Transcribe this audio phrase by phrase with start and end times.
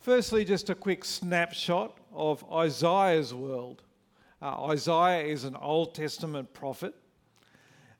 [0.00, 3.82] Firstly, just a quick snapshot of Isaiah's world.
[4.42, 6.94] Uh, Isaiah is an Old Testament prophet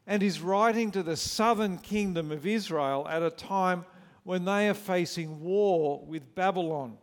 [0.07, 3.85] and he's writing to the southern kingdom of Israel at a time
[4.25, 6.99] when they are facing war with Babylon.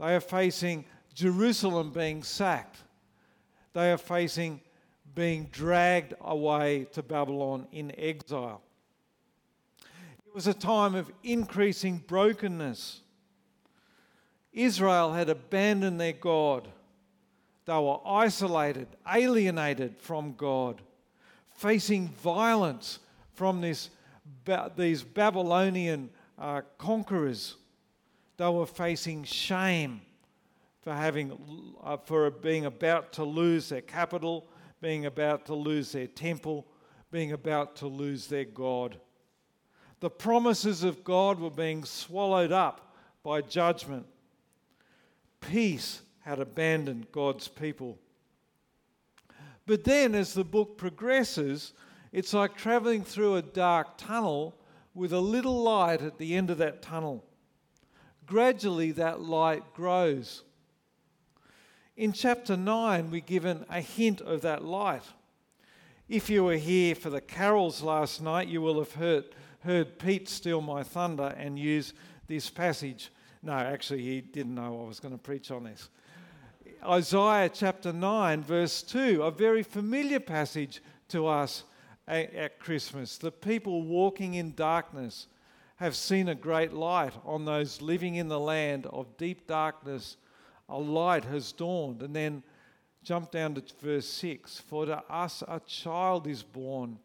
[0.00, 2.78] They are facing Jerusalem being sacked.
[3.74, 4.62] They are facing
[5.14, 8.62] being dragged away to Babylon in exile.
[10.26, 13.02] It was a time of increasing brokenness.
[14.52, 16.68] Israel had abandoned their God.
[17.64, 20.82] They were isolated, alienated from God,
[21.56, 22.98] facing violence
[23.34, 23.90] from this,
[24.76, 27.56] these Babylonian uh, conquerors.
[28.36, 30.00] They were facing shame
[30.82, 31.38] for, having,
[31.82, 34.48] uh, for being about to lose their capital,
[34.80, 36.66] being about to lose their temple,
[37.10, 38.98] being about to lose their God.
[40.00, 44.06] The promises of God were being swallowed up by judgment.
[45.42, 47.98] Peace had abandoned God's people.
[49.66, 51.74] But then, as the book progresses,
[52.10, 54.54] it's like traveling through a dark tunnel
[54.94, 57.24] with a little light at the end of that tunnel.
[58.26, 60.42] Gradually, that light grows.
[61.96, 65.02] In chapter 9, we're given a hint of that light.
[66.08, 69.24] If you were here for the carols last night, you will have heard
[69.62, 71.92] heard Pete steal my thunder and use
[72.26, 73.10] this passage.
[73.42, 75.88] No, actually, he didn't know I was going to preach on this.
[76.84, 81.64] Isaiah chapter 9, verse 2, a very familiar passage to us
[82.06, 83.18] at Christmas.
[83.18, 85.26] The people walking in darkness
[85.76, 87.12] have seen a great light.
[87.24, 90.16] On those living in the land of deep darkness,
[90.68, 92.02] a light has dawned.
[92.02, 92.42] And then
[93.02, 96.98] jump down to verse 6 For to us a child is born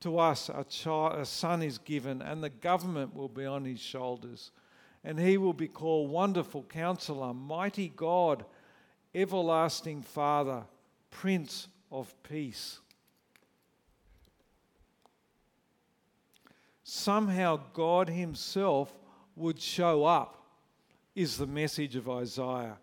[0.00, 4.50] to us a, a son is given, and the government will be on his shoulders.
[5.04, 8.44] And he will be called Wonderful Counselor, Mighty God,
[9.14, 10.64] Everlasting Father,
[11.10, 12.78] Prince of Peace.
[16.84, 18.92] Somehow God Himself
[19.34, 20.38] would show up,
[21.14, 22.78] is the message of Isaiah.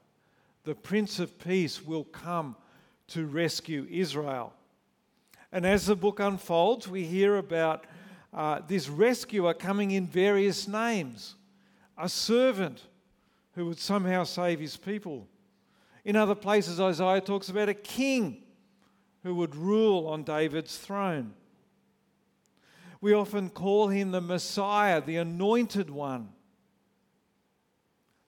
[0.63, 2.55] The Prince of Peace will come
[3.07, 4.53] to rescue Israel.
[5.51, 7.85] And as the book unfolds, we hear about
[8.33, 11.35] uh, this rescuer coming in various names
[11.99, 12.81] a servant
[13.53, 15.27] who would somehow save his people.
[16.05, 18.43] In other places, Isaiah talks about a king
[19.23, 21.33] who would rule on David's throne.
[23.01, 26.29] We often call him the Messiah, the anointed one.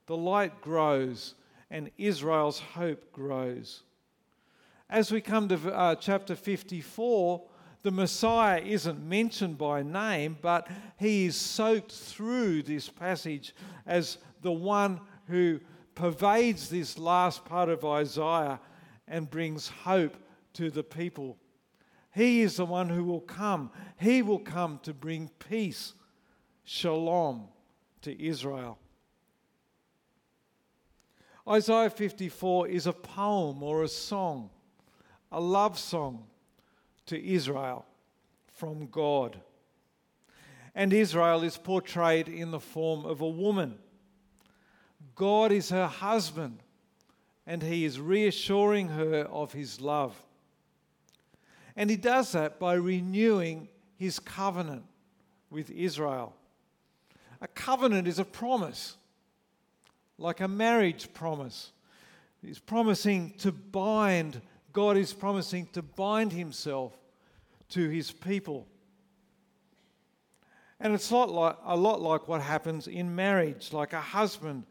[0.05, 1.35] The light grows
[1.69, 3.83] and Israel's hope grows.
[4.89, 7.41] As we come to uh, chapter 54,
[7.83, 13.55] the Messiah isn't mentioned by name, but he is soaked through this passage
[13.85, 15.59] as the one who
[15.95, 18.59] pervades this last part of Isaiah
[19.07, 20.17] and brings hope
[20.53, 21.37] to the people.
[22.13, 23.71] He is the one who will come.
[23.97, 25.93] He will come to bring peace,
[26.63, 27.47] shalom,
[28.01, 28.77] to Israel.
[31.47, 34.49] Isaiah 54 is a poem or a song
[35.31, 36.25] a love song
[37.11, 37.85] to Israel
[38.47, 39.37] from God.
[40.73, 43.77] And Israel is portrayed in the form of a woman.
[45.15, 46.59] God is her husband,
[47.45, 50.15] and he is reassuring her of his love.
[51.75, 53.67] And he does that by renewing
[53.97, 54.85] his covenant
[55.49, 56.33] with Israel.
[57.41, 58.95] A covenant is a promise,
[60.17, 61.73] like a marriage promise.
[62.41, 64.39] He's promising to bind
[64.73, 66.97] God is promising to bind himself
[67.71, 68.67] to his people.
[70.79, 74.65] And it's a lot, like, a lot like what happens in marriage, like a husband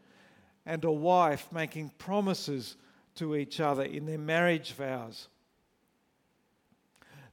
[0.65, 2.75] and a wife making promises
[3.15, 5.29] to each other in their marriage vows.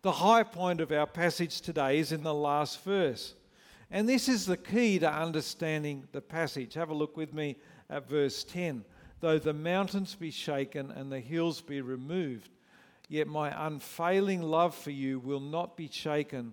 [0.02, 3.34] The high point of our passage today is in the last verse.
[3.90, 6.74] And this is the key to understanding the passage.
[6.74, 7.56] Have a look with me
[7.90, 8.84] at verse 10.
[9.20, 12.50] Though the mountains be shaken and the hills be removed,
[13.08, 16.52] Yet my unfailing love for you will not be shaken,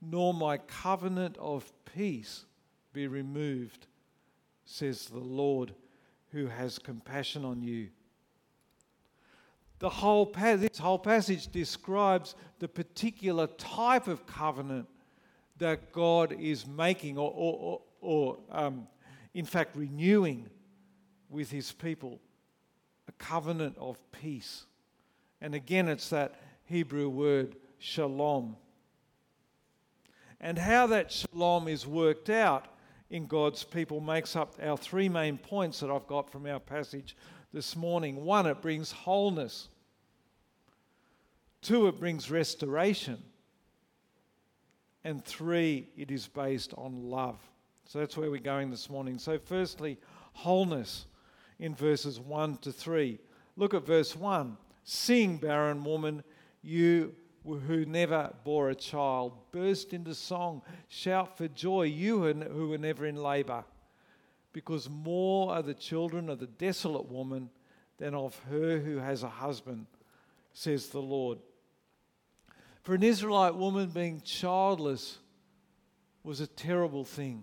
[0.00, 2.44] nor my covenant of peace
[2.92, 3.86] be removed,
[4.64, 5.74] says the Lord
[6.30, 7.88] who has compassion on you.
[9.78, 14.86] The whole, this whole passage describes the particular type of covenant
[15.58, 18.86] that God is making, or, or, or um,
[19.34, 20.48] in fact, renewing
[21.28, 22.20] with his people
[23.08, 24.66] a covenant of peace.
[25.46, 26.34] And again, it's that
[26.64, 28.56] Hebrew word shalom.
[30.40, 32.66] And how that shalom is worked out
[33.10, 37.16] in God's people makes up our three main points that I've got from our passage
[37.52, 38.24] this morning.
[38.24, 39.68] One, it brings wholeness.
[41.62, 43.22] Two, it brings restoration.
[45.04, 47.38] And three, it is based on love.
[47.84, 49.16] So that's where we're going this morning.
[49.16, 49.96] So, firstly,
[50.32, 51.06] wholeness
[51.60, 53.20] in verses 1 to 3.
[53.56, 54.56] Look at verse 1.
[54.88, 56.22] Sing, barren woman,
[56.62, 57.12] you
[57.44, 63.04] who never bore a child, burst into song, shout for joy, you who were never
[63.04, 63.64] in labour,
[64.52, 67.50] because more are the children of the desolate woman
[67.98, 69.86] than of her who has a husband,
[70.52, 71.38] says the Lord.
[72.84, 75.18] For an Israelite woman, being childless
[76.22, 77.42] was a terrible thing.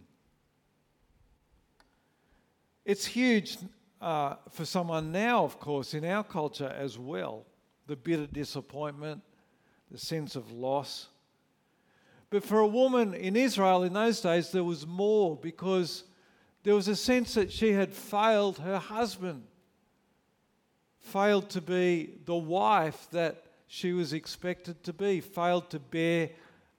[2.86, 3.58] It's huge
[4.04, 7.46] uh, for someone now, of course, in our culture as well.
[7.88, 9.22] The bitter disappointment,
[9.90, 11.08] the sense of loss.
[12.30, 16.04] But for a woman in Israel in those days, there was more because
[16.64, 19.44] there was a sense that she had failed her husband,
[21.00, 26.30] failed to be the wife that she was expected to be, failed to bear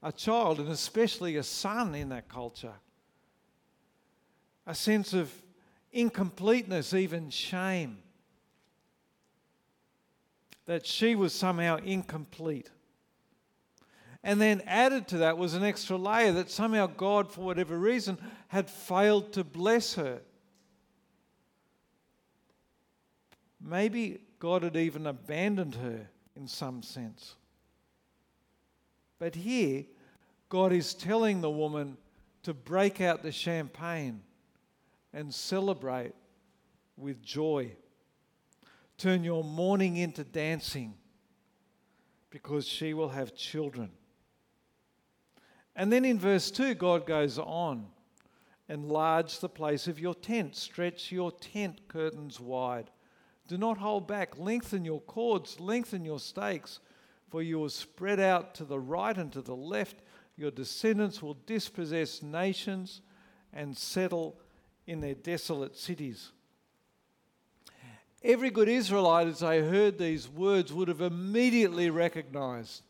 [0.03, 2.75] a child, and especially a son in that culture.
[4.67, 5.33] A sense of
[5.95, 7.99] incompleteness, even shame,
[10.67, 12.71] that she was somehow incomplete.
[14.23, 18.19] And then added to that was an extra layer that somehow God, for whatever reason,
[18.49, 20.21] had failed to bless her.
[23.61, 27.35] Maybe God had even abandoned her in some sense.
[29.19, 29.85] But here,
[30.49, 31.97] God is telling the woman
[32.43, 34.23] to break out the champagne
[35.15, 36.13] and celebrate
[36.97, 37.73] with joy.
[38.99, 40.95] Turn your mourning into dancing
[42.31, 43.91] because she will have children.
[45.77, 47.87] And then in verse 2, God goes on
[48.71, 52.91] enlarge the place of your tent, stretch your tent curtains wide.
[53.47, 56.81] Do not hold back, lengthen your cords, lengthen your stakes,
[57.29, 59.97] for you will spread out to the right and to the left.
[60.37, 63.03] Your descendants will dispossess nations
[63.53, 64.41] and settle
[64.87, 66.31] in their desolate cities.
[68.23, 72.83] Every good Israelite, as they heard these words, would have immediately recognized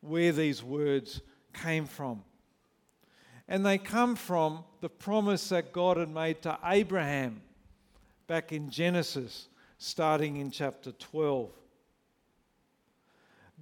[0.00, 1.20] where these words
[1.52, 2.22] came from.
[3.48, 7.40] And they come from the promise that God had made to Abraham
[8.26, 9.48] back in Genesis,
[9.78, 11.50] starting in chapter 12.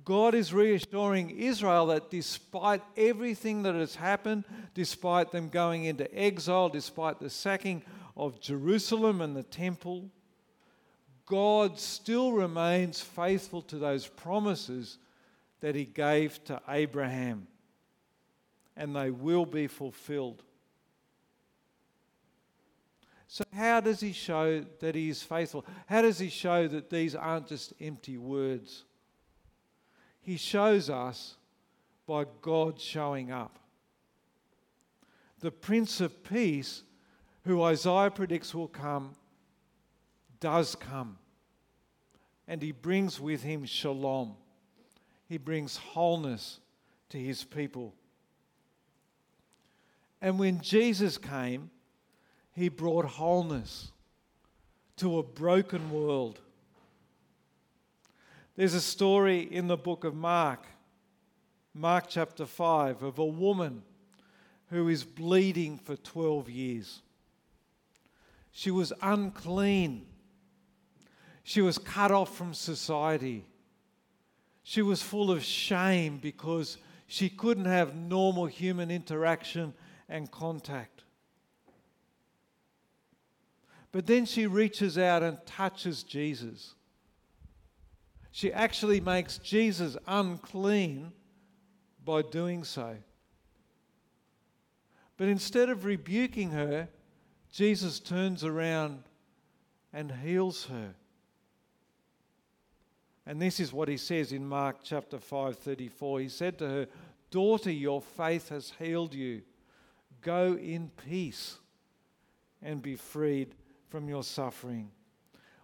[0.05, 6.69] God is reassuring Israel that despite everything that has happened, despite them going into exile,
[6.69, 7.83] despite the sacking
[8.17, 10.11] of Jerusalem and the temple,
[11.27, 14.99] God still remains faithful to those promises
[15.61, 17.47] that He gave to Abraham
[18.77, 20.43] and they will be fulfilled.
[23.29, 25.65] So, how does he show that he is faithful?
[25.87, 28.85] How does he show that these aren't just empty words?
[30.25, 31.37] He shows us
[32.07, 33.59] by God showing up.
[35.41, 36.83] The Prince of Peace,
[37.45, 39.15] who Isaiah predicts will come,
[40.41, 41.19] does come.
[42.49, 44.35] And he brings with him shalom.
[45.29, 46.61] He brings wholeness
[47.11, 47.95] to his people.
[50.23, 51.71] And when Jesus came,
[52.53, 53.93] he brought wholeness
[54.97, 56.41] to a broken world.
[58.57, 60.65] There's a story in the book of Mark,
[61.75, 63.83] Mark chapter 5, of a woman
[64.71, 67.03] who is bleeding for 12 years.
[68.53, 70.07] She was unclean.
[71.43, 73.45] She was cut off from society.
[74.63, 79.75] She was full of shame because she couldn't have normal human interaction
[80.09, 81.03] and contact.
[83.91, 86.75] But then she reaches out and touches Jesus.
[88.37, 91.13] She actually makes Jesus unclean
[92.05, 92.97] by doing so.
[95.17, 96.89] But instead of rebuking her,
[97.53, 99.05] Jesus turns around
[99.93, 100.97] and heals her.
[103.25, 106.19] And this is what he says in Mark chapter 5:34.
[106.19, 106.89] He said to her,
[107.31, 109.45] "Daughter, your faith has healed you.
[110.23, 111.61] Go in peace
[112.61, 113.55] and be freed
[113.91, 114.91] from your suffering.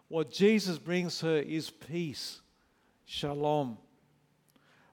[0.07, 2.43] What Jesus brings her is peace,
[3.11, 3.77] shalom.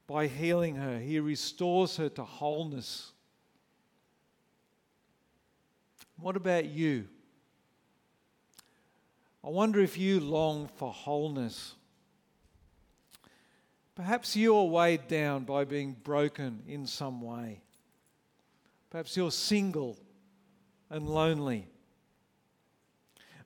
[0.07, 3.11] By healing her, he restores her to wholeness.
[6.19, 7.07] What about you?
[9.43, 11.75] I wonder if you long for wholeness.
[13.93, 17.61] Perhaps you are weighed down by being broken in some way.
[18.89, 19.95] Perhaps you're single
[20.89, 21.67] and lonely.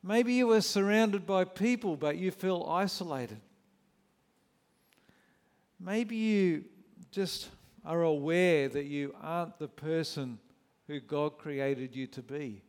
[0.01, 3.41] Maybe you are surrounded by people, but you feel isolated.
[5.83, 6.65] Maybe you
[7.09, 7.49] just
[7.83, 10.37] are aware that you aren't the person
[10.87, 12.61] who God created you to be.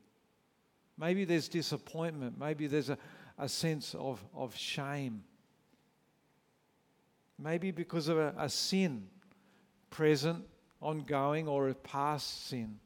[0.97, 2.39] Maybe there's disappointment.
[2.39, 2.97] Maybe there's a,
[3.39, 5.25] a sense of, of shame.
[7.39, 9.09] Maybe because of a, a sin,
[9.91, 10.45] present,
[10.81, 12.79] ongoing, or a past sin.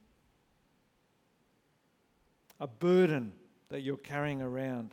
[2.59, 3.33] A burden
[3.69, 4.93] that you're carrying around.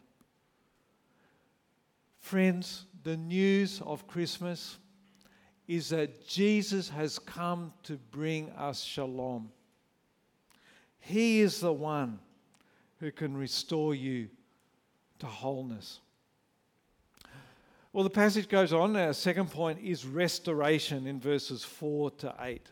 [2.20, 4.78] Friends, the news of Christmas
[5.68, 9.52] is that Jesus has come to bring us shalom.
[11.00, 12.20] He is the one
[13.00, 14.30] who can restore you
[15.20, 16.00] to wholeness.
[17.92, 18.96] Well, the passage goes on.
[18.96, 22.68] Our second point is restoration in verses 4 to 8.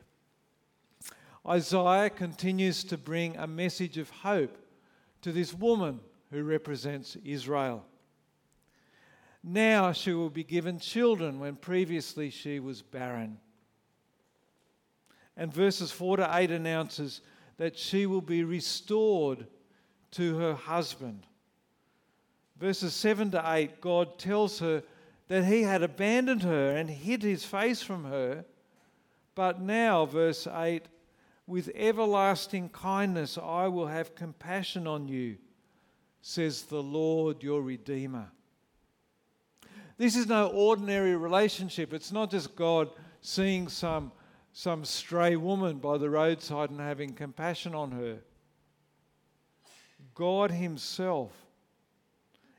[1.47, 4.57] Isaiah continues to bring a message of hope
[5.21, 5.99] to this woman
[6.31, 7.85] who represents Israel.
[9.43, 13.39] Now she will be given children when previously she was barren.
[15.35, 17.21] And verses 4 to 8 announces
[17.57, 19.47] that she will be restored
[20.11, 21.25] to her husband.
[22.59, 24.83] Verses 7 to 8, God tells her
[25.29, 28.45] that he had abandoned her and hid his face from her.
[29.33, 30.83] But now, verse 8,
[31.47, 35.37] with everlasting kindness I will have compassion on you,
[36.21, 38.29] says the Lord your Redeemer.
[40.01, 41.93] This is no ordinary relationship.
[41.93, 42.89] It's not just God
[43.21, 44.11] seeing some,
[44.51, 48.17] some stray woman by the roadside and having compassion on her.
[50.15, 51.31] God Himself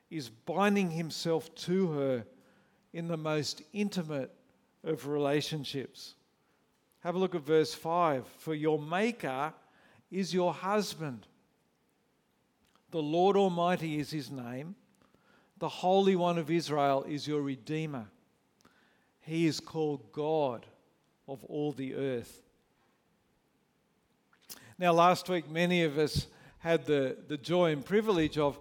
[0.09, 2.25] is binding Himself to her
[2.93, 4.33] in the most intimate
[4.85, 6.15] of relationships.
[7.01, 8.25] Have a look at verse 5.
[8.39, 9.53] For your Maker
[10.13, 11.27] is your husband.
[12.93, 14.77] The Lord Almighty is his name.
[15.63, 18.07] The Holy One of Israel is your Redeemer.
[19.21, 20.67] He is called God
[21.29, 22.43] of all the earth.
[24.77, 26.27] Now, last week, many of us
[26.59, 28.59] had the, the joy and privilege of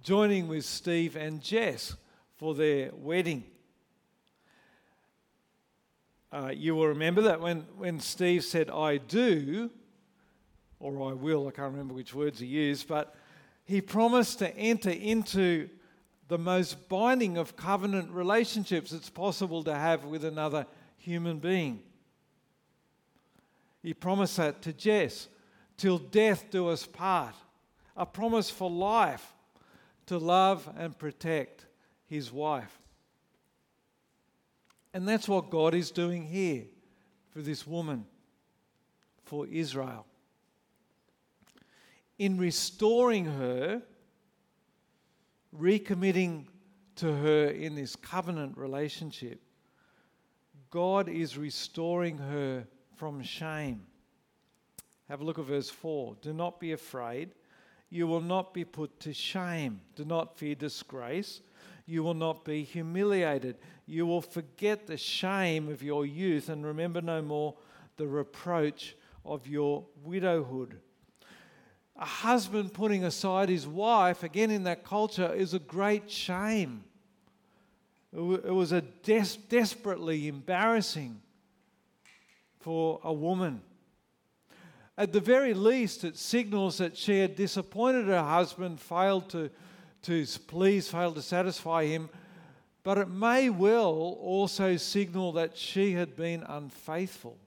[0.00, 1.96] joining with Steve and Jess
[2.36, 3.42] for their wedding.
[6.32, 9.72] Uh, you will remember that when, when Steve said, I do,
[10.78, 13.12] or I will, I can't remember which words he used, but
[13.64, 15.68] he promised to enter into
[16.28, 20.66] the most binding of covenant relationships it's possible to have with another
[20.96, 21.82] human being.
[23.82, 25.28] He promised that to Jess,
[25.76, 27.34] till death do us part,
[27.96, 29.34] a promise for life
[30.06, 31.66] to love and protect
[32.06, 32.78] his wife.
[34.94, 36.64] And that's what God is doing here
[37.30, 38.06] for this woman,
[39.24, 40.06] for Israel.
[42.18, 43.82] In restoring her,
[45.58, 46.46] recommitting
[46.96, 49.40] to her in this covenant relationship,
[50.70, 53.86] God is restoring her from shame.
[55.08, 56.16] Have a look at verse 4.
[56.20, 57.30] Do not be afraid.
[57.90, 59.80] You will not be put to shame.
[59.94, 61.40] Do not fear disgrace.
[61.86, 63.56] You will not be humiliated.
[63.86, 67.54] You will forget the shame of your youth and remember no more
[67.96, 70.80] the reproach of your widowhood.
[71.96, 76.84] A husband putting aside his wife, again in that culture, is a great shame.
[78.12, 81.20] It was a des- desperately embarrassing
[82.60, 83.62] for a woman.
[84.96, 89.50] At the very least, it signals that she had disappointed her husband, failed to
[90.04, 92.10] to please failed to satisfy him,
[92.82, 97.38] but it may well also signal that she had been unfaithful.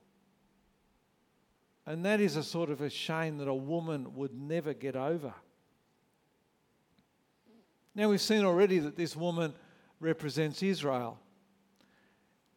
[1.88, 5.32] And that is a sort of a shame that a woman would never get over.
[7.94, 9.54] Now, we've seen already that this woman
[9.98, 11.18] represents Israel.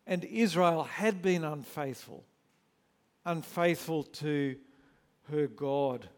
[0.05, 2.25] And Israel had been unfaithful,
[3.25, 4.57] unfaithful to
[5.31, 6.09] her God.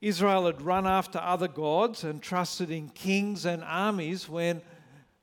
[0.00, 4.62] Israel had run after other gods and trusted in kings and armies when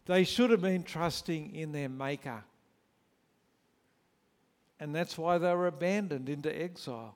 [0.07, 2.43] they should have been trusting in their Maker.
[4.79, 7.15] And that's why they were abandoned into exile.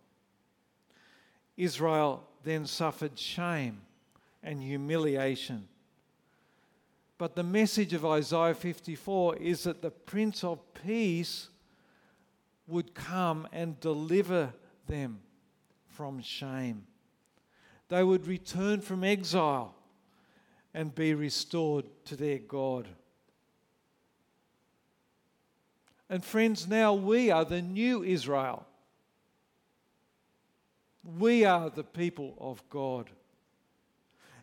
[1.56, 3.82] Israel then suffered shame
[4.42, 5.68] and humiliation.
[7.18, 11.48] But the message of Isaiah 54 is that the Prince of Peace
[12.68, 14.54] would come and deliver
[14.88, 15.20] them
[15.88, 16.86] from shame
[17.94, 19.76] they would return from exile
[20.74, 22.88] and be restored to their God.
[26.10, 28.66] And friends, now we are the new Israel.
[31.04, 33.10] We are the people of God.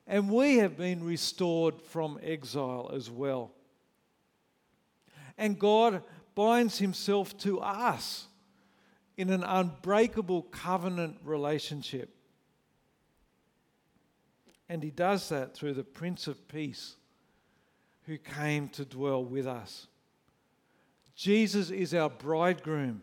[0.06, 3.52] And we have been restored from exile as well.
[5.38, 6.02] And God
[6.34, 8.26] binds himself to us
[9.16, 12.14] in an unbreakable covenant relationship.
[14.68, 16.96] And he does that through the Prince of Peace
[18.04, 19.86] who came to dwell with us.
[21.20, 23.02] Jesus is our bridegroom.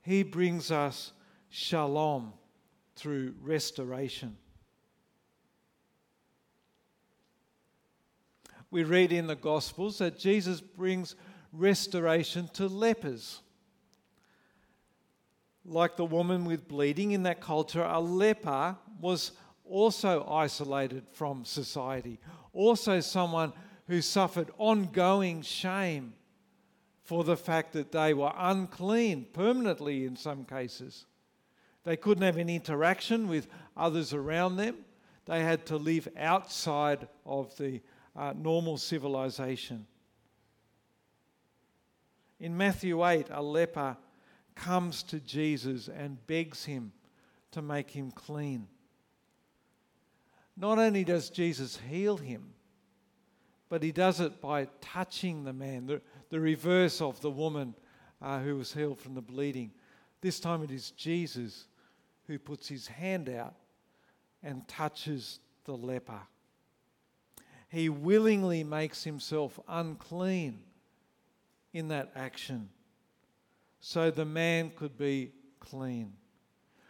[0.00, 1.12] He brings us
[1.50, 2.32] shalom
[2.96, 4.38] through restoration.
[8.70, 11.14] We read in the Gospels that Jesus brings
[11.52, 13.42] restoration to lepers.
[15.66, 19.32] Like the woman with bleeding in that culture, a leper was
[19.66, 22.18] also isolated from society,
[22.54, 23.52] also someone
[23.86, 26.14] who suffered ongoing shame
[27.12, 31.04] for the fact that they were unclean permanently in some cases.
[31.84, 34.76] They couldn't have any interaction with others around them.
[35.26, 37.82] They had to live outside of the
[38.16, 39.86] uh, normal civilization.
[42.40, 43.98] In Matthew 8, a leper
[44.54, 46.92] comes to Jesus and begs him
[47.50, 48.68] to make him clean.
[50.56, 52.54] Not only does Jesus heal him,
[53.68, 56.00] but he does it by touching the man, the,
[56.32, 57.74] the reverse of the woman
[58.22, 59.70] uh, who was healed from the bleeding.
[60.22, 61.66] This time it is Jesus
[62.26, 63.54] who puts his hand out
[64.42, 66.22] and touches the leper.
[67.68, 70.60] He willingly makes himself unclean
[71.74, 72.70] in that action
[73.80, 76.14] so the man could be clean,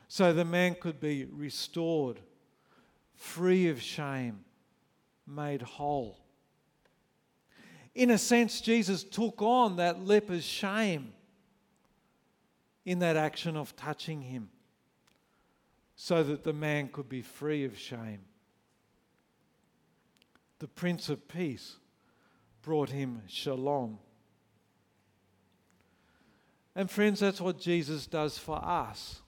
[0.06, 2.20] so the man could be restored,
[3.16, 4.44] free of shame,
[5.26, 6.20] made whole.
[7.94, 11.12] In a sense, Jesus took on that leper's shame
[12.84, 14.48] in that action of touching him
[15.94, 18.20] so that the man could be free of shame.
[20.58, 21.76] The Prince of Peace
[22.62, 23.98] brought him shalom.
[26.74, 29.20] And friends, that's what Jesus does for us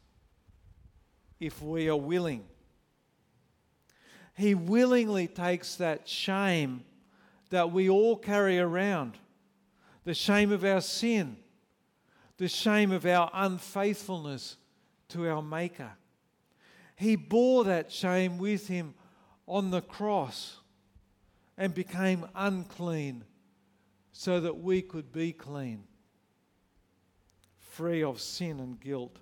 [1.39, 2.45] if we are willing.
[4.37, 6.85] He willingly takes that shame
[7.55, 9.17] that we all carry around
[10.03, 11.37] the shame of our sin,
[12.37, 14.57] the shame of our unfaithfulness
[15.09, 15.93] to our Maker.
[16.97, 18.95] He bore that shame with him
[19.47, 20.57] on the cross
[21.57, 23.23] and became unclean
[24.11, 25.85] so that we could be clean,
[27.61, 29.21] free of sin and guilt.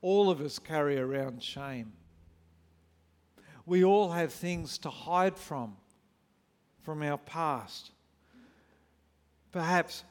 [0.00, 1.92] All of us carry around shame.
[3.66, 5.76] We all have things to hide from,
[6.88, 7.90] from our past.
[9.52, 10.04] Perhaps,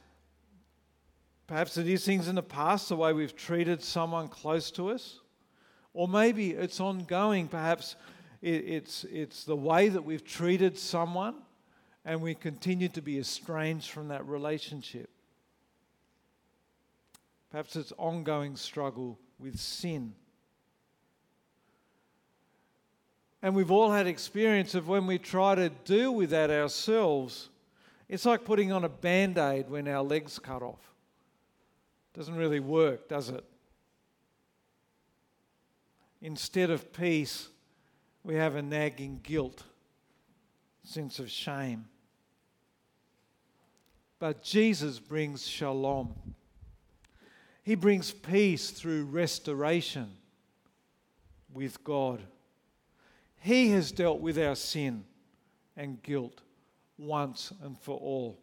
[1.48, 5.20] perhaps it is things in the past, the way we've treated someone close to us.
[5.96, 7.96] Or maybe it's ongoing, perhaps
[8.44, 11.38] it's, it's the way that we've treated someone
[12.06, 15.10] and we continue to be estranged from that relationship.
[17.50, 20.14] Perhaps it's ongoing struggle with sin.
[23.48, 27.48] And we've all had experience of when we try to deal with that ourselves,
[28.10, 30.82] it's like putting on a band aid when our leg's cut off.
[32.14, 33.46] Doesn't really work, does it?
[36.22, 37.48] Instead of peace,
[38.22, 39.64] we have a nagging guilt,
[40.84, 41.86] sense of shame.
[44.20, 46.14] But Jesus brings shalom.
[47.64, 50.10] He brings peace through restoration
[51.54, 52.22] with God.
[53.40, 55.06] He has dealt with our sin
[55.76, 56.42] and guilt
[56.98, 58.40] once and for all.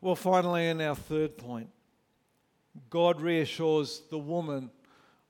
[0.00, 1.70] Well, finally, in our third point,
[2.90, 4.70] God reassures the woman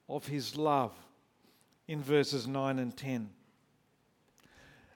[0.09, 0.93] of his love
[1.87, 3.31] in verses 9 and 10.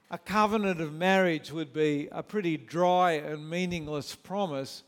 [0.09, 4.83] A covenant of marriage would be a pretty dry and meaningless promise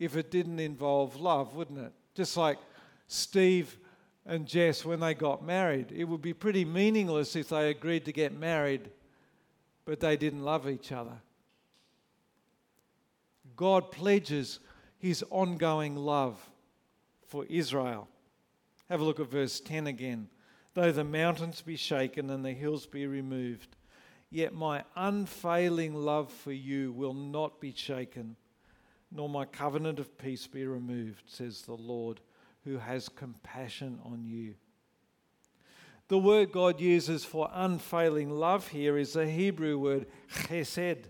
[0.00, 1.92] if it didn't involve love, wouldn't it?
[2.14, 2.58] Just like
[3.06, 3.78] Steve
[4.28, 5.90] and Jess when they got married.
[5.90, 8.90] It would be pretty meaningless if they agreed to get married
[9.88, 11.22] but they didn't love each other.
[13.56, 14.60] God pledges
[14.98, 16.38] his ongoing love
[17.26, 18.06] for Israel.
[18.90, 20.28] Have a look at verse 10 again.
[20.74, 23.76] Though the mountains be shaken and the hills be removed,
[24.30, 28.36] yet my unfailing love for you will not be shaken,
[29.10, 32.20] nor my covenant of peace be removed, says the Lord,
[32.68, 34.54] who has compassion on you.
[36.08, 41.04] The word God uses for unfailing love here is the Hebrew word chesed.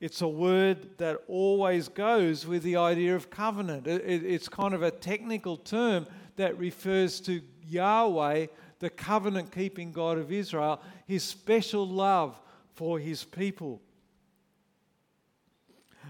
[0.00, 3.86] It's a word that always goes with the idea of covenant.
[3.86, 8.46] It's kind of a technical term that refers to Yahweh,
[8.78, 12.40] the covenant keeping God of Israel, his special love
[12.74, 13.82] for his people.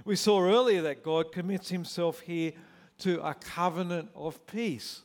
[0.05, 2.53] We saw earlier that God commits himself here
[3.03, 5.03] to a covenant of peace,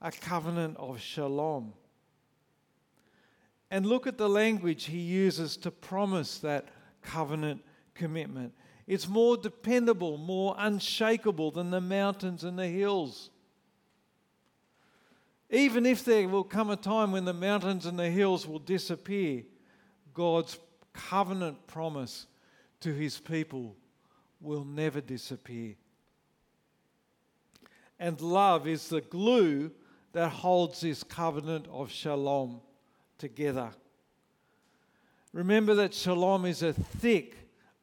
[0.00, 1.74] a covenant of shalom.
[3.70, 6.68] And look at the language he uses to promise that
[7.02, 7.62] covenant
[7.94, 8.54] commitment.
[8.86, 13.28] It's more dependable, more unshakable than the mountains and the hills.
[15.50, 19.42] Even if there will come a time when the mountains and the hills will disappear,
[20.14, 20.58] God's
[20.94, 22.26] covenant promise
[22.80, 23.76] to his people
[24.40, 25.74] will never disappear.
[27.98, 29.72] And love is the glue
[30.12, 32.60] that holds this covenant of shalom
[33.18, 33.70] together.
[35.32, 37.36] Remember that shalom is a thick,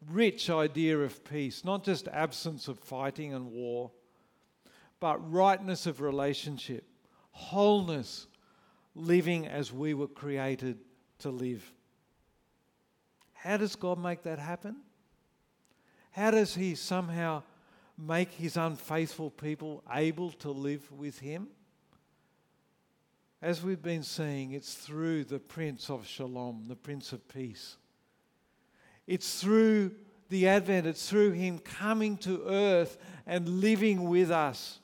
[0.09, 3.91] rich idea of peace, not just absence of fighting and war,
[4.99, 6.85] but rightness of relationship,
[7.31, 8.27] wholeness,
[8.95, 10.79] living as we were created
[11.19, 11.71] to live.
[13.33, 14.77] How does God make that happen?
[16.11, 17.43] How does He somehow
[17.97, 21.47] make His unfaithful people able to live with Him?
[23.41, 27.77] As we've been seeing, it's through the Prince of Shalom, the Prince of Peace.
[29.07, 29.91] It's through
[30.29, 34.79] the Advent, it's through Him coming to earth and living with us.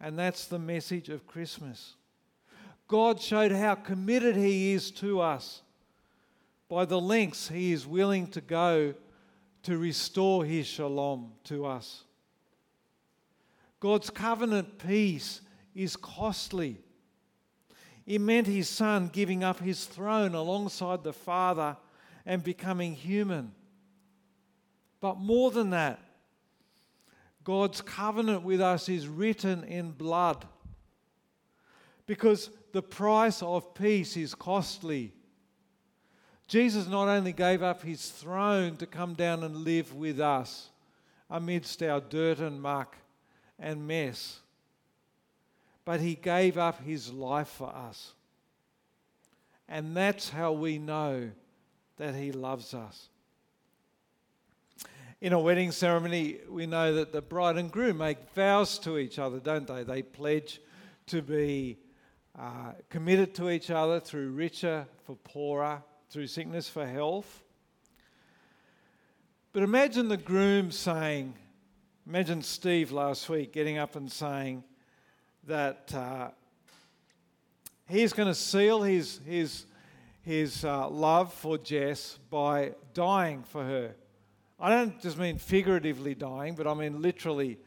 [0.00, 1.94] And that's the message of Christmas.
[2.88, 5.62] God showed how committed He is to us
[6.68, 8.94] by the lengths He is willing to go
[9.68, 12.04] to restore His shalom to us.
[13.80, 15.42] God's covenant peace
[15.74, 16.78] is costly.
[18.06, 21.76] It meant His Son giving up His throne alongside the Father
[22.24, 23.52] and becoming human.
[25.02, 26.00] But more than that,
[27.44, 30.46] God's covenant with us is written in blood.
[32.06, 35.12] Because the price of peace is costly.
[36.48, 40.70] Jesus not only gave up his throne to come down and live with us
[41.30, 42.96] amidst our dirt and muck
[43.58, 44.40] and mess,
[45.84, 48.14] but he gave up his life for us.
[49.68, 51.30] And that's how we know
[51.98, 53.08] that He loves us.
[55.20, 59.18] In a wedding ceremony, we know that the bride and groom make vows to each
[59.18, 59.82] other, don't they?
[59.82, 60.60] They pledge
[61.06, 61.78] to be
[62.38, 67.42] uh, committed to each other through richer for poorer, through sickness for health.
[69.52, 71.34] But imagine the groom saying,
[72.06, 74.64] imagine Steve last week getting up and saying
[75.44, 76.28] that uh,
[77.88, 79.66] he's going to seal his, his
[80.28, 83.94] his uh, love for Jess by dying for her.
[84.60, 87.58] I don't just mean figuratively dying, but I mean literally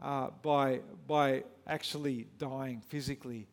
[0.00, 3.48] uh, by, by actually dying physically.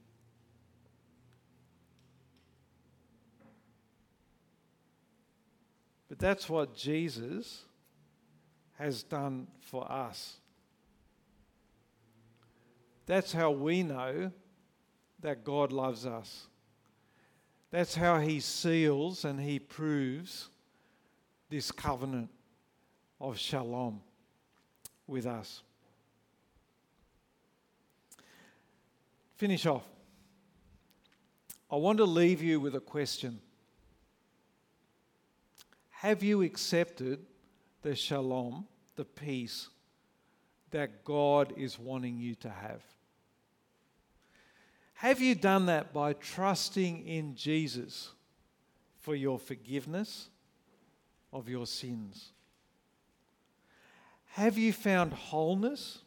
[6.11, 7.61] But that's what Jesus
[8.77, 10.41] has done for us.
[13.05, 14.29] That's how we know
[15.21, 16.47] that God loves us.
[17.69, 20.49] That's how he seals and he proves
[21.49, 22.29] this covenant
[23.21, 24.01] of shalom
[25.07, 25.63] with us.
[29.37, 29.87] Finish off.
[31.71, 33.39] I want to leave you with a question.
[36.01, 37.19] Have you accepted
[37.83, 39.69] the shalom, the peace
[40.71, 42.81] that God is wanting you to have?
[44.95, 48.13] Have you done that by trusting in Jesus
[48.97, 50.29] for your forgiveness
[51.31, 52.31] of your sins?
[54.29, 55.99] Have you found wholeness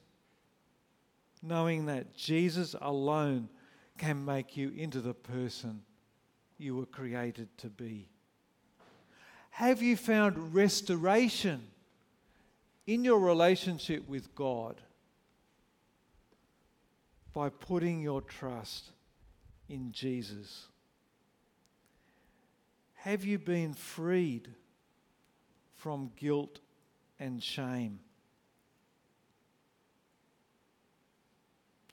[1.41, 3.49] knowing that Jesus alone
[3.97, 5.83] can make you into the person
[6.59, 8.09] you were created to be?
[9.55, 11.63] Have you found restoration
[12.87, 14.81] in your relationship with God?
[17.35, 18.93] by putting your trust
[19.69, 20.69] in Jesus?
[22.95, 24.49] Have you been freed
[25.75, 26.61] from guilt
[27.19, 27.99] and shame?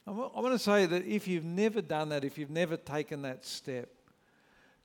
[0.08, 3.46] I want to say that if you've never done that, if you've never taken that
[3.46, 3.90] step,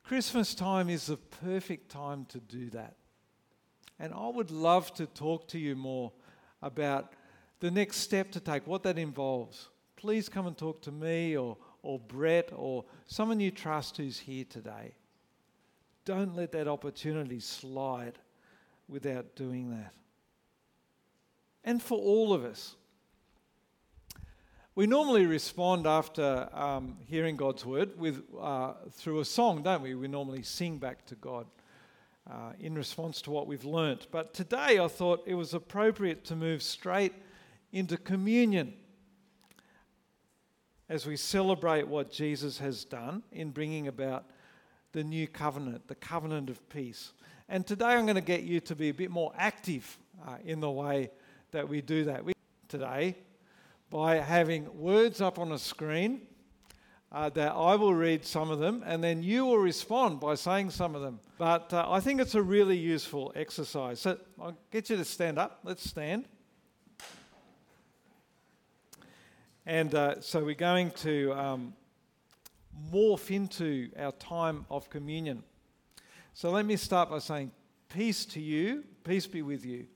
[0.06, 2.96] Christmas time is the perfect time to do that.
[3.98, 6.12] And I would love to talk to you more
[6.62, 7.12] about
[7.60, 11.56] the next step to take, what that involves please come and talk to me or,
[11.82, 14.94] or Brett or someone you trust who's here today.
[16.04, 18.18] Don't let that opportunity slide
[18.88, 19.92] without doing that.
[21.64, 22.76] And for all of us.
[24.76, 29.94] We normally respond after um, hearing God's word with, uh, through a song, don't we?
[29.94, 31.46] We normally sing back to God
[32.30, 34.08] uh, in response to what we've learnt.
[34.10, 37.14] But today I thought it was appropriate to move straight
[37.72, 38.74] into communion
[40.90, 44.26] as we celebrate what Jesus has done in bringing about
[44.92, 47.14] the new covenant, the covenant of peace.
[47.48, 49.96] And today I'm going to get you to be a bit more active
[50.28, 51.12] uh, in the way
[51.52, 52.22] that we do that.
[52.22, 52.34] We,
[52.68, 53.16] today,
[53.90, 56.22] by having words up on a screen
[57.12, 60.70] uh, that I will read some of them and then you will respond by saying
[60.70, 61.20] some of them.
[61.38, 64.00] But uh, I think it's a really useful exercise.
[64.00, 65.60] So I'll get you to stand up.
[65.62, 66.26] Let's stand.
[69.64, 71.74] And uh, so we're going to um,
[72.92, 75.42] morph into our time of communion.
[76.34, 77.50] So let me start by saying,
[77.88, 79.86] Peace to you, peace be with you.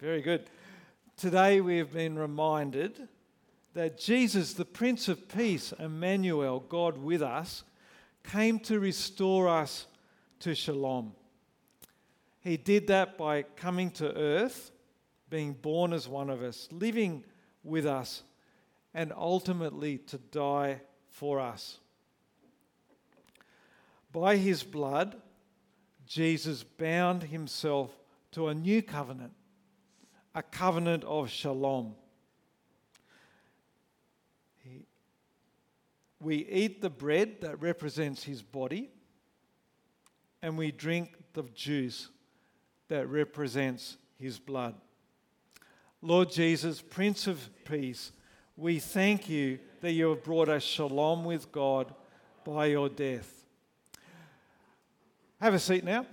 [0.00, 0.48] Very good.
[1.16, 3.08] Today we have been reminded
[3.72, 7.62] that Jesus, the Prince of Peace, Emmanuel, God with us,
[8.24, 9.86] came to restore us
[10.40, 11.12] to shalom.
[12.40, 14.72] He did that by coming to earth,
[15.30, 17.24] being born as one of us, living
[17.62, 18.24] with us,
[18.92, 21.78] and ultimately to die for us.
[24.12, 25.16] By his blood,
[26.06, 27.96] Jesus bound himself
[28.32, 29.32] to a new covenant
[30.34, 31.94] a covenant of shalom.
[36.20, 38.90] We eat the bread that represents his body,
[40.40, 42.08] and we drink the juice
[42.88, 44.74] that represents his blood.
[46.00, 48.12] Lord Jesus, Prince of Peace,
[48.56, 51.94] we thank you that you have brought us shalom with God
[52.44, 53.44] by your death.
[55.40, 56.06] Have a seat now.